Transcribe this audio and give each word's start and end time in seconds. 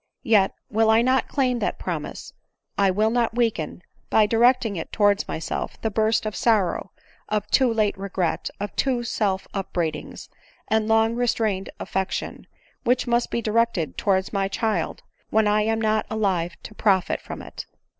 —Yet 0.37 0.55
will 0.67 0.89
I 0.89 1.03
not 1.03 1.27
claim 1.27 1.59
that 1.59 1.77
promise, 1.77 2.33
I 2.75 2.89
will 2.89 3.11
not 3.11 3.35
weaken, 3.35 3.83
by 4.09 4.25
directing 4.25 4.75
it 4.75 4.91
towards 4.91 5.27
myself, 5.27 5.79
the 5.83 5.91
burst 5.91 6.25
of 6.25 6.35
sorrow, 6.35 6.91
of 7.29 7.45
too 7.51 7.71
late 7.71 7.95
regret, 7.99 8.49
of 8.59 8.71
self 9.03 9.47
upbraidings, 9.53 10.27
and 10.67 10.87
long 10.87 11.13
restrained 11.13 11.69
affection, 11.79 12.47
which 12.83 13.05
must 13.05 13.29
be 13.29 13.43
directed 13.43 13.95
towards 13.95 14.33
my 14.33 14.47
child 14.47 15.03
when 15.29 15.47
I 15.47 15.61
am 15.61 15.79
not 15.79 16.07
alive 16.09 16.55
to 16.63 16.73
profit 16.73 17.21
by 17.29 17.45
it. 17.45 17.67